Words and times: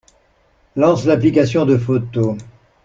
Lance 0.77 1.05
l'application 1.05 1.65
de 1.67 1.77
photo 1.77 2.35